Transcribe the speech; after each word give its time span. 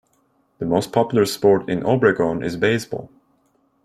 The 0.57 0.65
most 0.65 0.91
popular 0.91 1.27
sport 1.27 1.69
in 1.69 1.81
Obregon 1.85 2.41
is 2.43 2.57
baseball. 2.57 3.11